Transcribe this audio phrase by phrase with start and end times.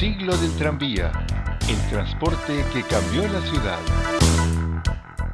[0.00, 1.12] siglo del tranvía,
[1.68, 4.39] el transporte que cambió la ciudad.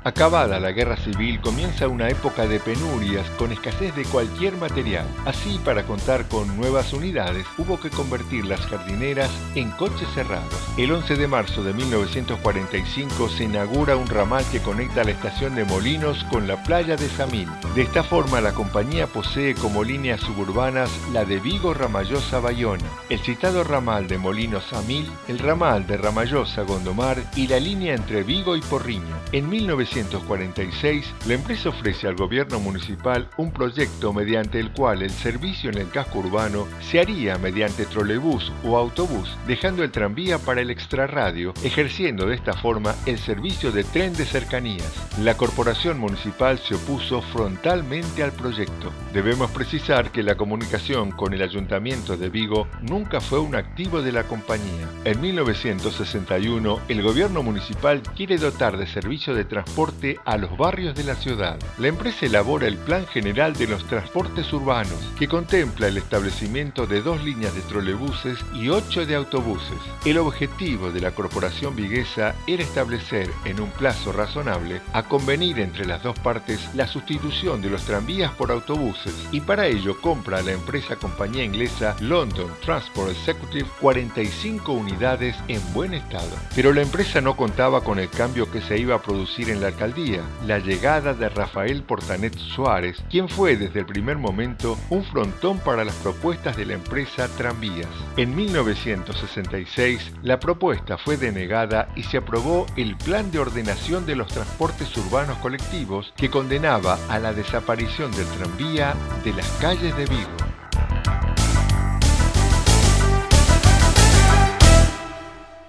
[0.07, 5.05] Acabada la guerra civil, comienza una época de penurias con escasez de cualquier material.
[5.25, 10.55] Así, para contar con nuevas unidades, hubo que convertir las jardineras en coches cerrados.
[10.77, 15.65] El 11 de marzo de 1945 se inaugura un ramal que conecta la estación de
[15.65, 17.49] Molinos con la playa de Samil.
[17.75, 23.19] De esta forma, la compañía posee como líneas suburbanas la de Vigo Ramallosa Bayona, el
[23.19, 28.55] citado ramal de Molinos Samil, el ramal de Ramallosa Gondomar y la línea entre Vigo
[28.55, 29.17] y Porriño.
[29.33, 35.11] En 19 1946, la empresa ofrece al gobierno municipal un proyecto mediante el cual el
[35.11, 40.61] servicio en el casco urbano se haría mediante trolebús o autobús, dejando el tranvía para
[40.61, 44.93] el extrarradio, ejerciendo de esta forma el servicio de tren de cercanías.
[45.23, 48.93] La corporación municipal se opuso frontalmente al proyecto.
[49.15, 54.13] Debemos precisar que la comunicación con el ayuntamiento de Vigo nunca fue un activo de
[54.13, 54.91] la compañía.
[55.05, 59.86] En 1961, el gobierno municipal quiere dotar de servicio de transporte
[60.25, 61.59] a los barrios de la ciudad.
[61.79, 67.03] La empresa elabora el Plan General de los Transportes Urbanos, que contempla el establecimiento de
[67.03, 69.79] dos líneas de trolebuses y ocho de autobuses.
[70.05, 75.87] El objetivo de la corporación viguesa era establecer en un plazo razonable a convenir entre
[75.87, 80.43] las dos partes la sustitución de los tranvías por autobuses y para ello compra a
[80.43, 86.31] la empresa compañía inglesa London Transport Executive 45 unidades en buen estado.
[86.57, 89.76] Pero la empresa no contaba con el cambio que se iba a producir en la
[89.77, 95.59] alcaldía, la llegada de Rafael Portanet Suárez, quien fue desde el primer momento un frontón
[95.59, 97.87] para las propuestas de la empresa Tranvías.
[98.17, 104.29] En 1966, la propuesta fue denegada y se aprobó el Plan de Ordenación de los
[104.29, 110.56] Transportes Urbanos Colectivos que condenaba a la desaparición del tranvía de las calles de Vigo.